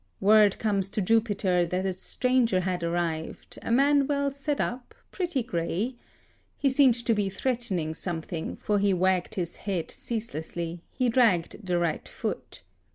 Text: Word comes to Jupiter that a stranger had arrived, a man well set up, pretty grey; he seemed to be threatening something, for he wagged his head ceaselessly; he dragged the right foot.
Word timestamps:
Word 0.19 0.57
comes 0.57 0.89
to 0.89 0.99
Jupiter 0.99 1.63
that 1.63 1.85
a 1.85 1.93
stranger 1.93 2.61
had 2.61 2.81
arrived, 2.81 3.59
a 3.61 3.69
man 3.69 4.07
well 4.07 4.31
set 4.31 4.59
up, 4.59 4.95
pretty 5.11 5.43
grey; 5.43 5.93
he 6.57 6.69
seemed 6.71 6.95
to 7.05 7.13
be 7.13 7.29
threatening 7.29 7.93
something, 7.93 8.55
for 8.55 8.79
he 8.79 8.95
wagged 8.95 9.35
his 9.35 9.57
head 9.57 9.91
ceaselessly; 9.91 10.81
he 10.91 11.07
dragged 11.07 11.63
the 11.67 11.77
right 11.77 12.07
foot. 12.09 12.63